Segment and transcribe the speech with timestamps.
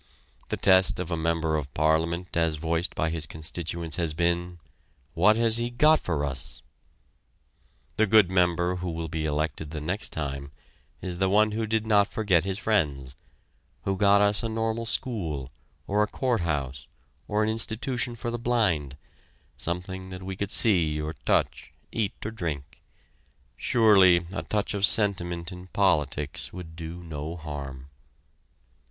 [0.49, 4.57] The test of a member of Parliament as voiced by his constituents has been:
[5.13, 6.63] "What has he got for us?"
[7.97, 10.53] The good member who will be elected the next time
[11.03, 13.15] is the one who did not forget his friends,
[13.83, 15.51] who got us a Normal School,
[15.85, 16.87] or a Court House,
[17.27, 18.97] or an Institution for the Blind,
[19.55, 22.81] something that we could see or touch, eat or drink.
[23.55, 27.89] Surely a touch of sentiment in politics would do no harm.